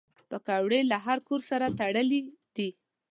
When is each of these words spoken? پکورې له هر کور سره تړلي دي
پکورې 0.29 0.79
له 0.91 0.97
هر 1.05 1.17
کور 1.27 1.41
سره 1.49 1.65
تړلي 1.79 2.21
دي 2.55 2.69